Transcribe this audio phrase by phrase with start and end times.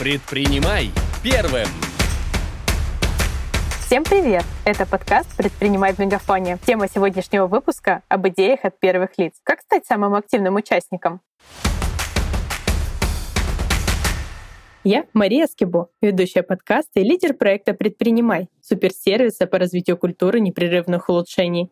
[0.00, 0.92] Предпринимай
[1.22, 1.66] первым!
[3.84, 4.44] Всем привет!
[4.64, 6.56] Это подкаст «Предпринимай в Мегафоне».
[6.66, 9.34] Тема сегодняшнего выпуска— об идеях от первых лиц.
[9.42, 11.20] Как стать самым активным участником?
[14.84, 21.70] Я Мария Скибо, ведущая подкаста и лидер проекта «Предпринимай»— суперсервиса по развитию культуры непрерывных улучшений.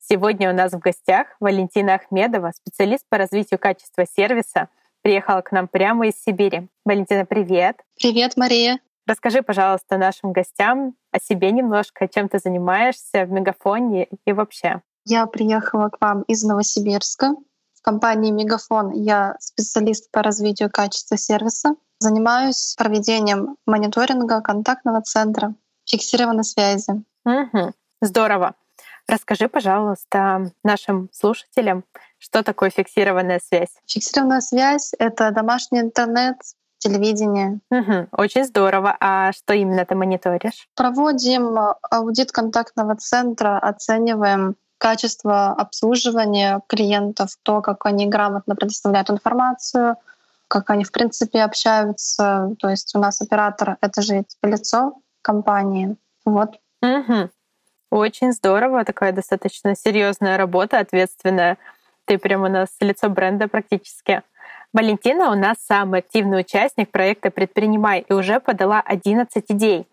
[0.00, 4.68] Сегодня у нас в гостях Валентина Ахмедова, специалист по развитию качества сервиса,
[5.02, 6.68] приехала к нам прямо из Сибири.
[6.84, 7.82] Валентина, привет.
[8.00, 8.78] Привет, Мария.
[9.06, 14.82] Расскажи, пожалуйста, нашим гостям о себе немножко, чем ты занимаешься в Мегафоне и вообще.
[15.06, 17.34] Я приехала к вам из Новосибирска.
[17.72, 21.76] В компании Мегафон я специалист по развитию качества сервиса.
[22.00, 25.54] Занимаюсь проведением мониторинга контактного центра,
[25.86, 27.02] фиксированной связи.
[27.24, 27.72] Угу.
[28.02, 28.54] Здорово.
[29.08, 31.84] Расскажи, пожалуйста, нашим слушателям,
[32.18, 33.74] что такое фиксированная связь?
[33.86, 36.36] Фиксированная связь— это домашний интернет,
[36.76, 37.60] телевидение.
[37.70, 38.96] Угу, очень здорово.
[39.00, 40.68] А что именно ты мониторишь?
[40.76, 41.58] Проводим
[41.90, 49.96] аудит контактного центра, оцениваем качество обслуживания клиентов, то, как они грамотно предоставляют информацию,
[50.48, 52.54] как они, в принципе, общаются.
[52.58, 55.96] То есть у нас оператор— это же лицо компании.
[56.24, 56.58] Вот.
[56.82, 57.30] Угу.
[57.90, 61.56] Очень здорово, такая достаточно серьезная работа, ответственная.
[62.04, 64.22] Ты прямо у нас лицо бренда практически.
[64.72, 69.86] Валентина у нас самый активный участник проекта «Предпринимай» и уже подала 11 идей.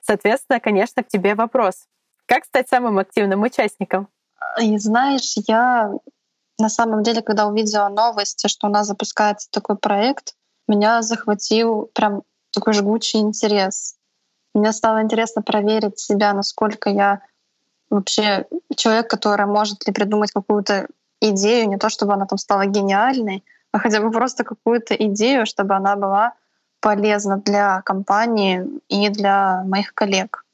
[0.00, 1.86] Соответственно, конечно, к тебе вопрос.
[2.24, 4.08] Как стать самым активным участником?
[4.60, 5.92] И знаешь, я
[6.58, 10.34] на самом деле, когда увидела новости, что у нас запускается такой проект,
[10.66, 13.96] меня захватил прям такой жгучий интерес.
[14.56, 17.20] Мне стало интересно проверить себя, насколько я
[17.90, 20.88] вообще человек, который может ли придумать какую-то
[21.20, 25.74] идею, не то чтобы она там стала гениальной, а хотя бы просто какую-то идею, чтобы
[25.74, 26.32] она была
[26.80, 30.46] полезна для компании и для моих коллег.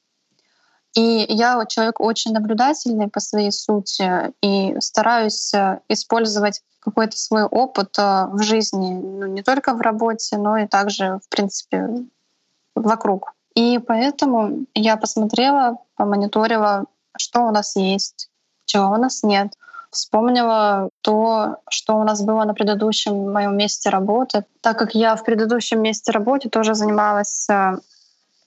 [0.97, 7.97] И я человек очень наблюдательный по своей сути и стараюсь э, использовать какой-то свой опыт
[7.99, 11.89] э, в жизни, ну, не только в работе, но и также, в принципе,
[12.75, 13.35] вокруг.
[13.55, 16.87] И поэтому я посмотрела, помониторила,
[17.17, 18.31] что у нас есть,
[18.65, 19.53] чего у нас нет—
[19.93, 24.45] вспомнила то, что у нас было на предыдущем моем месте работы.
[24.63, 27.77] Так как я в предыдущем месте работы тоже занималась э,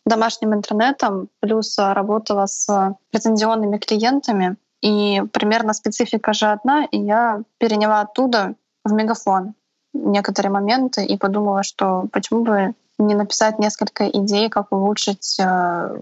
[0.06, 7.42] домашним интернетом, плюс э, работала с лицензионными клиентами, и примерно специфика же одна, и я
[7.60, 9.54] переняла оттуда в Мегафон
[9.94, 16.02] некоторые моменты и подумала, что почему бы не написать несколько идей, как улучшить э,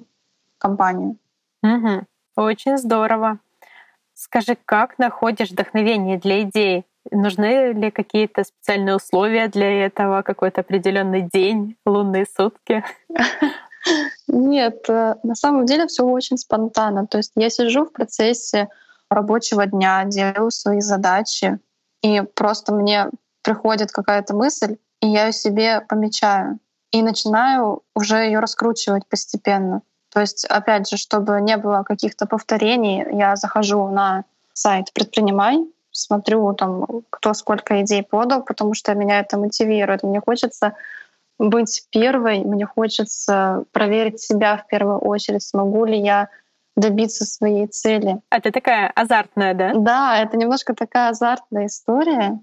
[0.58, 1.18] компанию.
[1.64, 2.06] Угу.
[2.36, 3.40] Очень здорово.
[4.14, 6.86] Скажи, как находишь вдохновение для идей?
[7.12, 12.84] Нужны ли какие-то специальные условия для этого, какой-то определенный день, лунные сутки?
[14.28, 17.08] Нет, э, на самом деле все очень спонтанно.
[17.08, 18.70] То есть я сижу в процессе
[19.10, 21.60] рабочего дня, делаю свои задачи,
[22.02, 23.10] и просто мне
[23.42, 26.60] приходит какая-то мысль, и я ее себе помечаю.
[26.94, 29.82] И начинаю уже ее раскручивать постепенно.
[30.14, 36.54] То есть, опять же, чтобы не было каких-то повторений, я захожу на сайт «Предпринимай», смотрю
[36.54, 40.04] там, кто сколько идей подал, потому что меня это мотивирует.
[40.04, 40.76] Мне хочется
[41.40, 46.30] быть первой, мне хочется проверить себя в первую очередь, смогу ли я
[46.76, 48.20] добиться своей цели.
[48.30, 49.74] А ты такая азартная, да?
[49.74, 52.40] Да, это немножко такая азартная история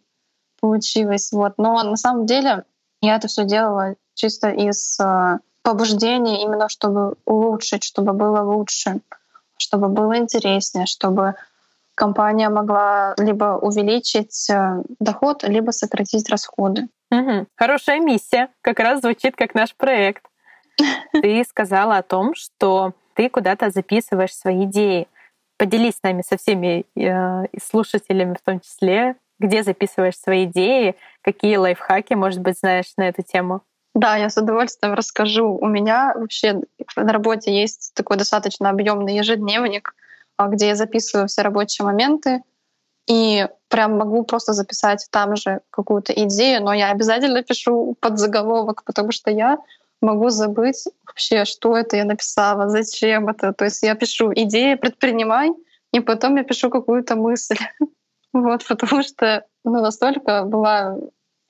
[0.61, 1.31] получилась.
[1.31, 1.55] Вот.
[1.57, 2.65] Но на самом деле
[3.01, 9.01] я это все делала чисто из э, побуждение именно чтобы улучшить, чтобы было лучше,
[9.57, 11.35] чтобы было интереснее, чтобы
[11.95, 16.89] компания могла либо увеличить э, доход, либо сократить расходы.
[17.11, 17.47] Угу.
[17.57, 18.49] Хорошая миссия.
[18.61, 20.25] Как раз звучит как наш проект.
[21.13, 25.07] Ты сказала о том, что ты куда-то записываешь свои идеи.
[25.59, 31.57] Поделись с нами со всеми э, слушателями в том числе, где записываешь свои идеи, какие
[31.57, 33.63] лайфхаки, может быть, знаешь на эту тему.
[33.95, 35.59] Да, я с удовольствием расскажу.
[35.61, 36.61] У меня вообще
[36.97, 39.95] на работе есть такой достаточно объемный ежедневник,
[40.37, 42.43] а, где я записываю все рабочие моменты,
[43.09, 48.85] и прям могу просто записать там же какую-то идею, но я обязательно пишу под заголовок,
[48.85, 49.59] потому что я
[50.01, 53.53] могу забыть вообще, что это я написала, зачем это.
[53.53, 55.51] То есть я пишу идея, предпринимай,
[55.93, 57.59] и потом я пишу какую-то мысль.
[58.33, 60.97] Вот, потому что ну, настолько была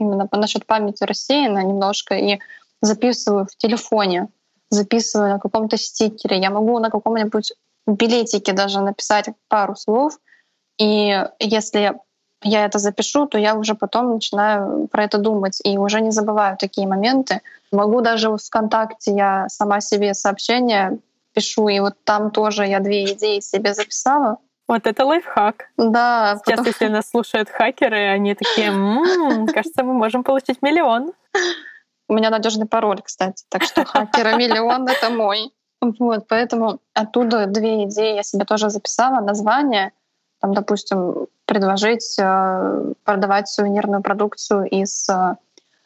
[0.00, 2.38] именно насчет памяти рассеяна немножко и
[2.80, 4.28] записываю в телефоне,
[4.70, 6.38] записываю на каком-то стикере.
[6.40, 7.52] Я могу на каком-нибудь
[7.86, 10.18] билетике даже написать пару слов,
[10.78, 11.94] и если
[12.42, 16.56] я это запишу, то я уже потом начинаю про это думать и уже не забываю
[16.56, 17.42] такие моменты.
[17.70, 20.98] Могу даже в ВКонтакте я сама себе сообщение
[21.34, 24.38] пишу, и вот там тоже я две идеи себе записала.
[24.70, 25.64] Вот это лайфхак.
[25.76, 26.36] Да.
[26.36, 26.66] Сейчас, потом...
[26.66, 31.12] если нас слушают хакеры, они такие, м-м, кажется, мы можем получить миллион.
[32.08, 35.50] У меня надежный пароль, кстати, так что хакера миллион— это мой.
[35.80, 39.20] Вот, поэтому оттуда две идеи я себе тоже записала.
[39.20, 39.90] Название,
[40.40, 45.08] там, допустим, предложить э, продавать сувенирную продукцию из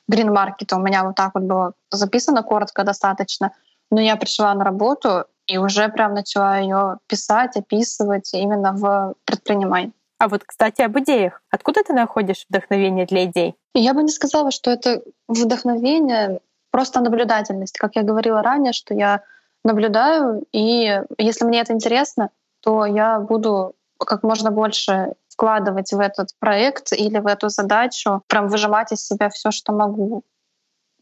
[0.09, 0.77] грин-маркета.
[0.77, 3.53] У меня вот так вот было записано коротко достаточно.
[3.91, 9.93] Но я пришла на работу и уже прям начала ее писать, описывать именно в предпринимай.
[10.19, 11.43] А вот, кстати, об идеях.
[11.51, 13.57] Откуда ты находишь вдохновение для идей?
[13.75, 17.79] Я бы не сказала, что это вдохновение, просто наблюдательность.
[17.79, 19.23] Как я говорила ранее, что я
[19.65, 22.31] наблюдаю, и если мне это интересно,
[22.61, 28.49] то я буду как можно больше вкладывать в этот проект или в эту задачу, прям
[28.49, 30.23] выжимать из себя все, что могу.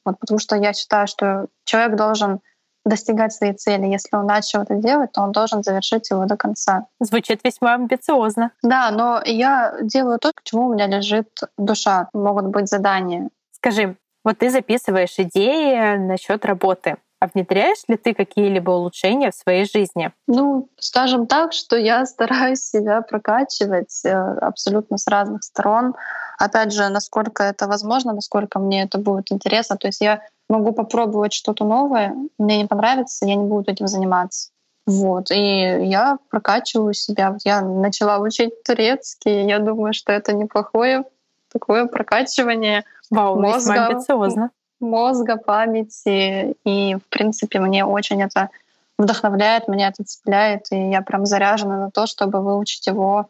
[0.05, 2.41] Вот, потому что я считаю, что человек должен
[2.85, 3.87] достигать своей цели.
[3.87, 6.87] Если он начал это делать, то он должен завершить его до конца.
[7.01, 8.51] Звучит весьма амбициозно.
[8.63, 12.09] Да, но я делаю то, к чему у меня лежит душа.
[12.13, 13.29] Могут быть задания.
[13.53, 16.97] Скажи, вот ты записываешь идеи насчет работы.
[17.23, 20.11] А внедряешь ли ты какие-либо улучшения в своей жизни?
[20.27, 25.95] Ну, скажем так, что я стараюсь себя прокачивать э, абсолютно с разных сторон.
[26.37, 29.77] Опять же, насколько это возможно, насколько мне это будет интересно.
[29.77, 34.51] То есть я могу попробовать что-то новое, мне не понравится, я не буду этим заниматься.
[34.89, 35.31] Вот.
[35.31, 37.37] И я прокачиваю себя.
[37.45, 39.47] Я начала учить турецкий.
[39.47, 41.05] Я думаю, что это неплохое
[41.53, 43.87] такое прокачивание Вау, мозга.
[43.87, 44.51] амбициозно
[44.83, 46.57] мозга, памяти.
[46.65, 48.51] И, в принципе, мне очень это
[48.99, 53.29] вдохновляет, меня это цепляет, и я прям заряжена на то, чтобы выучить его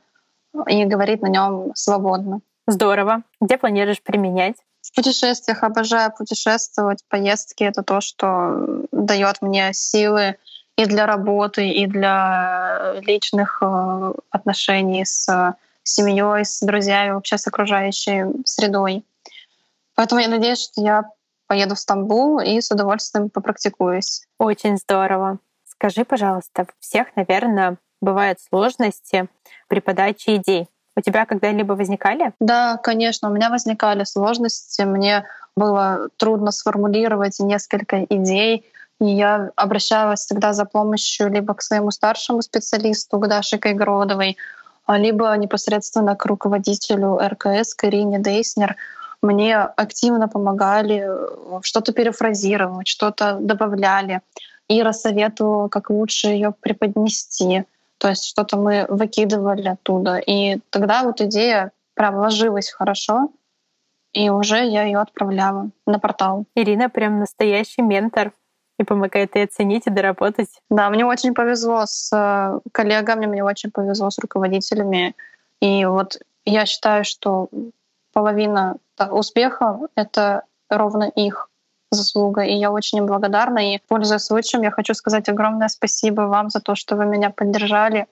[0.66, 2.40] и говорить на нем свободно.
[2.66, 3.22] Здорово.
[3.40, 4.56] Где планируешь применять?
[4.82, 7.04] В путешествиях обожаю путешествовать.
[7.08, 10.36] Поездки— это то, что дает мне силы
[10.76, 15.54] и для работы, и для личных э, отношений с
[15.84, 19.04] семьей, с друзьями, вообще с окружающей средой.
[19.94, 21.04] Поэтому я надеюсь, что я
[21.52, 24.22] поеду в Стамбул и с удовольствием попрактикуюсь.
[24.38, 25.38] Очень здорово.
[25.66, 29.28] Скажи, пожалуйста, у всех, наверное, бывают сложности
[29.68, 30.68] при подаче идей.
[30.96, 32.32] У тебя когда-либо возникали?
[32.40, 34.80] Да, конечно, у меня возникали сложности.
[34.80, 38.64] Мне было трудно сформулировать несколько идей,
[38.98, 44.38] и я обращалась всегда за помощью либо к своему старшему специалисту, к Даше Кайгородовой,
[44.88, 48.76] либо непосредственно к руководителю РКС Карине Дейснер—
[49.22, 54.20] мне активно помогали э, что-то перефразировать, что-то добавляли.
[54.68, 57.64] и рассоветовала, как лучше ее преподнести.
[57.98, 60.16] То есть что-то мы выкидывали оттуда.
[60.16, 63.30] И тогда вот идея прям ложилась хорошо,
[64.12, 66.44] и уже я ее отправляла на портал.
[66.54, 68.32] Ирина прям настоящий ментор
[68.78, 70.48] и помогает и оценить, и доработать.
[70.70, 75.14] Да, мне очень повезло с э, коллегами, мне очень повезло с руководителями.
[75.60, 77.48] И вот я считаю, что
[78.12, 78.76] половина
[79.10, 81.48] успеха— это ровно их
[81.90, 82.42] заслуга.
[82.42, 83.74] И я очень им благодарна.
[83.74, 88.06] И, пользуясь случаем, я хочу сказать огромное спасибо вам за то, что вы меня поддержали.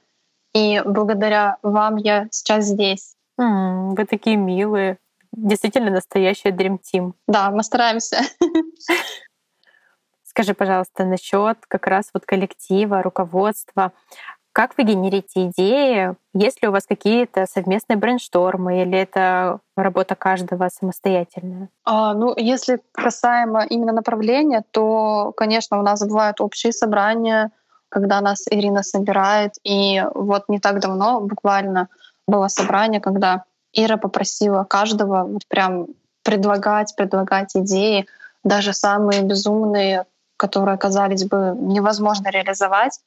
[0.54, 3.14] И благодаря вам я сейчас здесь.
[3.40, 4.98] Mm, вы такие милые.
[5.32, 7.12] Действительно настоящий Dream Team.
[7.28, 8.18] Да, мы стараемся.
[10.24, 13.92] Скажи, пожалуйста, насчет как раз вот коллектива, руководства.
[14.52, 16.14] Как вы генерите идеи?
[16.34, 21.68] Есть ли у вас какие-то совместные брейнштормы или это работа каждого самостоятельная?
[21.84, 27.52] А, ну, если касаемо именно направления, то, конечно, у нас бывают общие собрания,
[27.88, 29.54] когда нас Ирина собирает.
[29.62, 31.88] И вот не так давно буквально
[32.26, 35.86] было собрание, когда Ира попросила каждого вот прям
[36.24, 38.06] предлагать, предлагать идеи,
[38.42, 42.98] даже самые безумные, которые, казались бы, невозможно реализовать.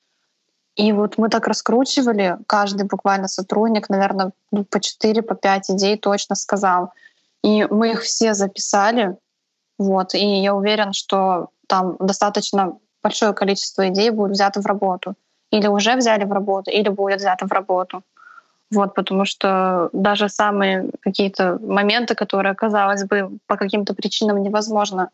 [0.75, 5.97] И вот мы так раскручивали, каждый буквально сотрудник, наверное, ну, по 4, по 5 идей
[5.97, 6.91] точно сказал.
[7.43, 9.17] И мы их все записали,
[9.77, 15.15] вот, и я уверен, что там достаточно большое количество идей будет взято в работу.
[15.51, 18.01] Или уже взяли в работу, или будет взято в работу.
[18.71, 25.09] Вот, потому что даже самые какие-то моменты, которые, казалось бы, по каким-то причинам невозможно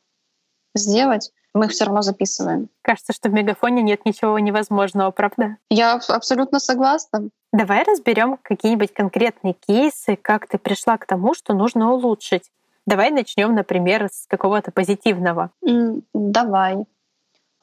[0.76, 2.70] сделать, мы их все равно записываем.
[2.82, 5.58] Кажется, что в мегафоне нет ничего невозможного, правда?
[5.70, 7.30] Я абсолютно согласна.
[7.52, 12.52] Давай разберем какие-нибудь конкретные кейсы, как ты пришла к тому, что нужно улучшить.
[12.86, 15.52] Давай начнем, например, с какого-то позитивного.
[15.66, 16.86] Mm, давай.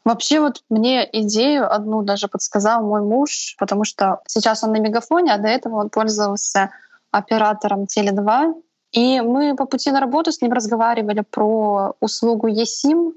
[0.04, 5.34] Вообще вот мне идею одну даже подсказал мой муж, потому что сейчас он на мегафоне,
[5.34, 6.70] а до этого он пользовался
[7.10, 8.54] оператором Теле2.
[8.92, 13.14] И мы по пути на работу с ним разговаривали про услугу ЕСИМ,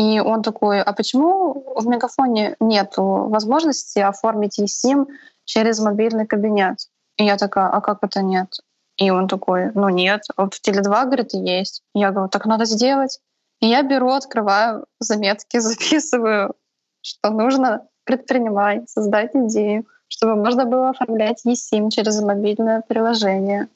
[0.00, 5.06] И он такой, а почему в Мегафоне нет возможности оформить eSIM
[5.44, 6.78] через мобильный кабинет?
[7.18, 8.60] И я такая, а как это нет?
[8.96, 11.82] И он такой, ну нет, вот в Теле2, говорит, есть.
[11.94, 13.20] Я говорю, так надо сделать.
[13.60, 16.54] И я беру, открываю заметки, записываю,
[17.02, 23.68] что нужно предпринимать, создать идею, чтобы можно было оформлять eSIM через мобильное приложение,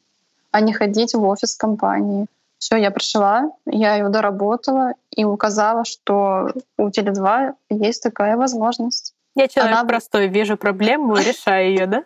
[0.53, 2.29] а не ходить в офис компании.
[2.65, 9.13] Все, я пришла, я ее доработала и указала, что у Теле2 есть такая возможность.
[9.35, 9.85] Я человек Она...
[9.85, 12.05] простой, вижу проблему, решаю ее, да?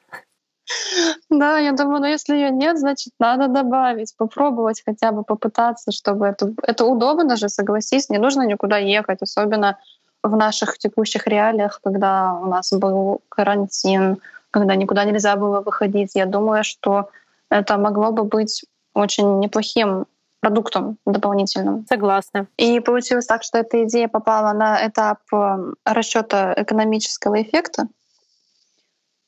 [1.30, 6.26] Да, я думаю, ну если ее нет, значит, надо добавить, попробовать хотя бы попытаться, чтобы
[6.26, 9.78] это, это удобно же, согласись, не нужно никуда ехать, особенно
[10.24, 14.18] в наших текущих реалиях, когда у нас был карантин,
[14.50, 16.16] когда никуда нельзя было выходить.
[16.16, 17.10] Я думаю, что
[17.48, 20.06] это могло бы быть очень неплохим
[20.40, 21.84] продуктом дополнительным.
[21.88, 22.46] Согласна.
[22.56, 27.88] И получилось так, что эта идея попала на этап эм, расчета экономического эффекта.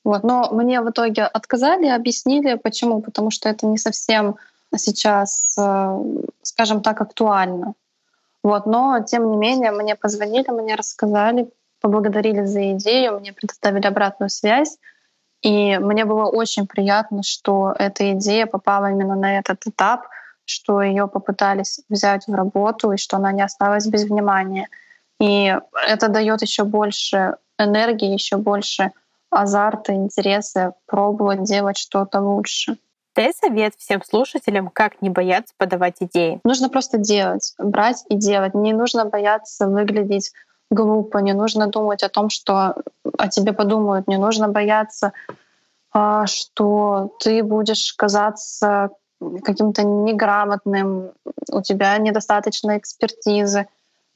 [0.04, 0.22] Вот.
[0.22, 3.02] Но мне в итоге отказали, объяснили, почему.
[3.02, 4.36] Потому что это не совсем
[4.76, 5.98] сейчас, э,
[6.42, 7.74] скажем так, актуально.
[8.42, 8.66] Вот.
[8.66, 11.50] Но, тем не менее, мне позвонили, мне рассказали,
[11.80, 14.78] поблагодарили за идею, мне предоставили обратную связь.
[15.42, 20.06] И мне было очень приятно, что эта идея попала именно на этот этап—
[20.50, 24.68] что ее попытались взять в работу и что она не осталась без внимания.
[25.20, 25.56] И
[25.88, 28.90] это дает еще больше энергии, еще больше
[29.30, 32.76] азарта, интереса пробовать делать что-то лучше.
[33.14, 36.40] Дай совет всем слушателям, как не бояться подавать идеи.
[36.44, 38.54] Нужно просто делать, брать и делать.
[38.54, 40.32] Не нужно бояться выглядеть
[40.70, 42.76] глупо, не нужно думать о том, что
[43.18, 45.12] о тебе подумают, не нужно бояться,
[45.92, 48.90] а, что ты будешь казаться
[49.44, 51.12] каким-то неграмотным,
[51.50, 53.66] у тебя недостаточно экспертизы.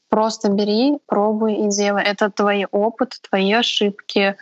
[0.09, 2.03] Просто бери, пробуй и делай.
[2.03, 4.37] Это твой опыт, твои ошибки.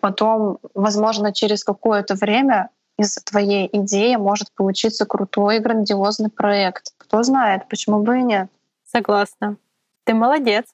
[0.00, 6.92] Потом, возможно, через какое-то время из твоей идеи может получиться крутой, грандиозный проект.
[6.98, 8.48] Кто знает, почему бы и нет.
[8.84, 9.56] Согласна.
[10.04, 10.66] Ты молодец.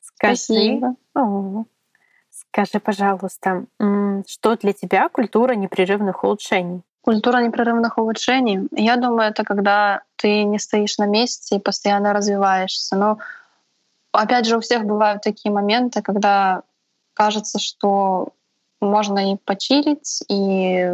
[0.00, 0.94] Скажи, Спасибо.
[1.14, 1.64] О,
[2.30, 3.64] скажи, пожалуйста,
[4.26, 6.82] что для тебя культура непрерывных улучшений?
[7.04, 8.66] Культура непрерывных улучшений.
[8.72, 12.96] Я думаю, это когда ты не стоишь на месте и постоянно развиваешься.
[12.96, 13.18] Но
[14.12, 16.62] опять же, у всех бывают такие моменты, когда
[17.12, 18.28] кажется, что
[18.80, 20.90] можно и почилить, и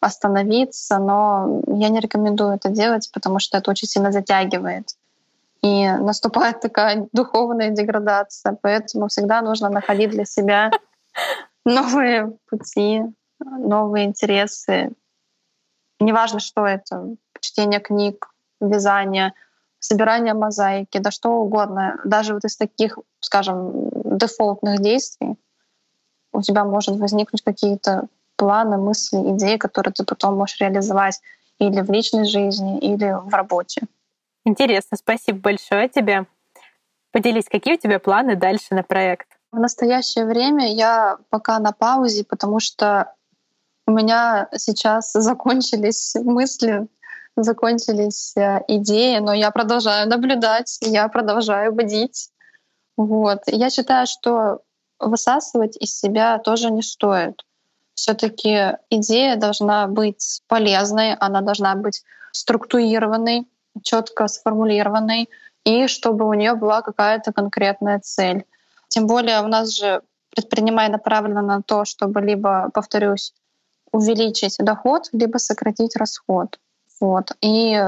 [0.00, 4.96] остановиться, но я не рекомендую это делать, потому что это очень сильно затягивает.
[5.62, 10.72] И наступает такая духовная деградация, поэтому всегда нужно находить для себя
[11.64, 13.02] новые пути,
[13.38, 14.90] новые интересы,
[16.00, 18.28] неважно, что это, чтение книг,
[18.60, 19.34] вязание,
[19.78, 22.00] собирание мозаики, да что угодно.
[22.04, 25.36] Даже вот из таких, скажем, дефолтных действий
[26.32, 31.20] у тебя может возникнуть какие-то планы, мысли, идеи, которые ты потом можешь реализовать
[31.58, 33.82] или в личной жизни, или в работе.
[34.44, 36.26] Интересно, спасибо большое тебе.
[37.12, 39.28] Поделись, какие у тебя планы дальше на проект?
[39.52, 43.14] В настоящее время я пока на паузе, потому что
[43.86, 46.86] у меня сейчас закончились мысли,
[47.36, 52.30] закончились э, идеи, но я продолжаю наблюдать, я продолжаю бдить.
[52.96, 53.42] Вот.
[53.46, 54.60] Я считаю, что
[54.98, 57.42] высасывать из себя тоже не стоит.
[57.94, 63.46] Все-таки идея должна быть полезной, она должна быть структурированной,
[63.82, 65.28] четко сформулированной,
[65.64, 68.44] и чтобы у нее была какая-то конкретная цель.
[68.88, 73.32] Тем более у нас же предпринимая направлено на то, чтобы либо, повторюсь,
[73.94, 76.58] увеличить доход, либо сократить расход.
[77.00, 77.30] Вот.
[77.40, 77.80] И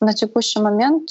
[0.00, 1.10] на текущий момент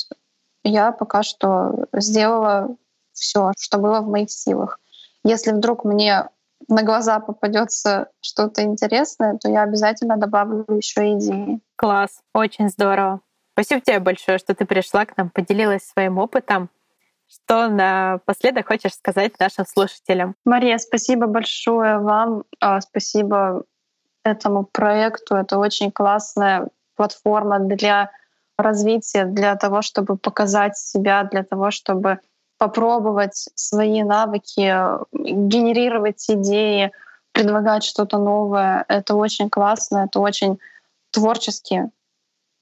[0.63, 2.75] я пока что сделала
[3.11, 4.79] все, что было в моих силах.
[5.25, 6.29] Если вдруг мне
[6.69, 11.59] на глаза попадется что-то интересное, то я обязательно добавлю еще идеи.
[11.75, 13.19] Класс, очень здорово.
[13.51, 16.69] Спасибо тебе большое, что ты пришла к нам, поделилась своим опытом.
[17.27, 20.35] Что напоследок хочешь сказать нашим слушателям?
[20.45, 22.45] Мария, спасибо большое вам.
[22.61, 23.65] А, спасибо
[24.27, 25.35] этому проекту.
[25.35, 28.11] Это очень классная платформа для
[28.57, 32.19] развития, для того, чтобы показать себя, для того, чтобы
[32.57, 34.73] попробовать свои навыки,
[35.13, 36.91] генерировать идеи,
[37.31, 38.83] предлагать что-то новое.
[38.87, 40.59] Это очень классно, это очень
[41.11, 41.91] творчески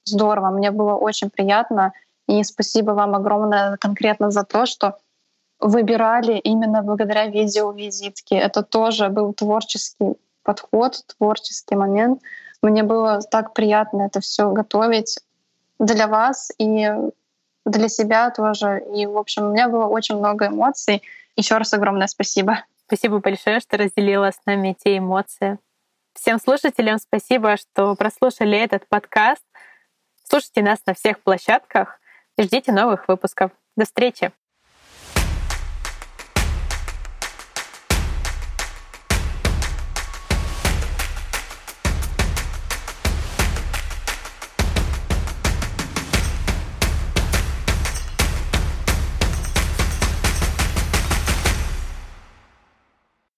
[0.04, 0.50] здорово.
[0.50, 1.92] Мне было очень приятно.
[2.28, 4.98] И спасибо вам огромное конкретно за то, что
[5.60, 8.36] выбирали именно благодаря видеовизитке.
[8.36, 12.22] Это тоже был творческий подход, творческий момент.
[12.62, 15.18] Мне было так приятно это все готовить
[15.78, 16.50] для вас.
[16.58, 16.88] И
[17.66, 18.82] для себя тоже.
[18.94, 21.02] И, в общем, у меня было очень много эмоций.
[21.34, 22.64] Еще раз огромное спасибо.
[22.86, 25.58] Спасибо большое, что разделила с нами эти эмоции.
[26.14, 29.42] Всем слушателям спасибо, что прослушали этот подкаст.
[30.24, 32.00] Слушайте нас на всех площадках
[32.38, 33.50] и ждите новых выпусков.
[33.76, 34.32] До встречи!